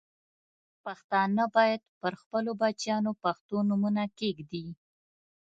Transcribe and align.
پښتانه 0.83 1.43
باید 1.55 1.81
پر 2.01 2.13
خپلو 2.21 2.51
بچیانو 2.61 3.11
پښتو 3.23 3.55
نومونه 3.69 4.03
کښېږدي. 4.17 4.65